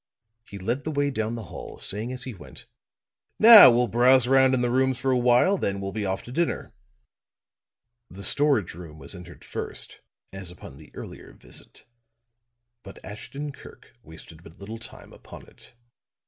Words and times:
He 0.49 0.57
led 0.57 0.83
the 0.83 0.89
way 0.89 1.11
down 1.11 1.35
the 1.35 1.43
hall, 1.53 1.77
saying 1.77 2.11
as 2.11 2.23
he 2.23 2.33
went: 2.33 2.65
"Now 3.37 3.69
we'll 3.69 3.85
browse 3.87 4.25
around 4.25 4.55
in 4.55 4.61
the 4.61 4.71
rooms 4.71 4.97
for 4.97 5.11
a 5.11 5.15
while; 5.19 5.59
then 5.59 5.79
we'll 5.79 5.91
be 5.91 6.07
off 6.07 6.23
to 6.23 6.31
dinner." 6.31 6.73
The 8.09 8.23
storage 8.23 8.73
room 8.73 8.97
was 8.97 9.13
entered 9.13 9.43
first 9.45 9.99
as 10.33 10.49
upon 10.49 10.77
the 10.77 10.89
earlier 10.95 11.33
visit, 11.33 11.85
but 12.81 12.97
Ashton 13.05 13.51
Kirk 13.51 13.93
wasted 14.01 14.41
but 14.41 14.57
little 14.57 14.79
time 14.79 15.13
upon 15.13 15.45
it. 15.45 15.75